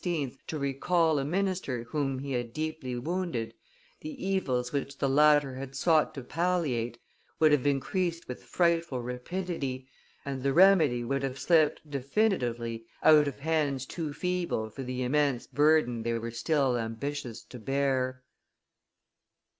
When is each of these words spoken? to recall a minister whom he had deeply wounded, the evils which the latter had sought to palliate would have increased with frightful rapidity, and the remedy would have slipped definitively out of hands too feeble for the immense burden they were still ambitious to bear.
to 0.47 0.57
recall 0.57 1.19
a 1.19 1.23
minister 1.23 1.83
whom 1.89 2.17
he 2.17 2.31
had 2.31 2.53
deeply 2.53 2.95
wounded, 2.95 3.53
the 3.99 4.25
evils 4.27 4.73
which 4.73 4.97
the 4.97 5.07
latter 5.07 5.57
had 5.57 5.75
sought 5.75 6.11
to 6.11 6.23
palliate 6.23 6.97
would 7.37 7.51
have 7.51 7.67
increased 7.67 8.27
with 8.27 8.43
frightful 8.43 8.99
rapidity, 9.03 9.87
and 10.25 10.41
the 10.41 10.53
remedy 10.53 11.03
would 11.03 11.21
have 11.21 11.37
slipped 11.37 11.87
definitively 11.87 12.83
out 13.03 13.27
of 13.27 13.41
hands 13.41 13.85
too 13.85 14.11
feeble 14.11 14.71
for 14.71 14.81
the 14.81 15.03
immense 15.03 15.45
burden 15.45 16.01
they 16.01 16.17
were 16.17 16.31
still 16.31 16.79
ambitious 16.79 17.43
to 17.43 17.59
bear. 17.59 18.23